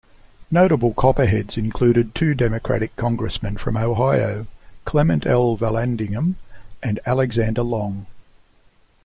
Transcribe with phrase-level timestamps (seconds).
[0.49, 4.47] Notable Copperheads included two Democratic congressmen from Ohio:
[4.83, 5.55] Clement L.
[5.55, 6.37] Vallandigham
[6.81, 8.07] and Alexander Long.